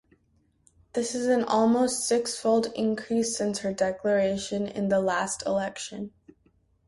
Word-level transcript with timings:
This 0.93 1.13
is 1.13 1.27
an 1.27 1.43
almost 1.43 2.07
six-fold 2.07 2.71
increase 2.75 3.37
since 3.37 3.59
her 3.59 3.71
declaration 3.71 4.67
in 4.67 4.89
the 4.89 4.99
last 4.99 5.43
election. 5.45 6.11